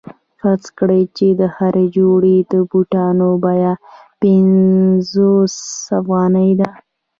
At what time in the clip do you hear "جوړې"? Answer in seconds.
1.97-2.37